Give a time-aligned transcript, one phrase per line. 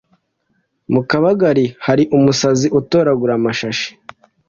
[0.93, 3.89] mu kabagari hari umusazi utoragura amashashi